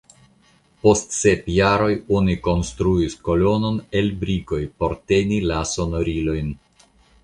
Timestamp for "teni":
5.13-5.43